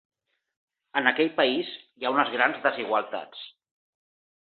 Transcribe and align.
En 1.01 1.09
aquell 1.11 1.29
país 1.41 1.71
hi 1.77 2.09
ha 2.09 2.15
unes 2.17 2.35
grans 2.39 2.61
desigualtats. 2.67 3.49